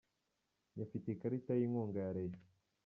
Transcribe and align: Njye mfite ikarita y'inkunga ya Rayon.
Njye 0.71 0.83
mfite 0.87 1.07
ikarita 1.11 1.51
y'inkunga 1.55 1.97
ya 2.01 2.13
Rayon. 2.15 2.35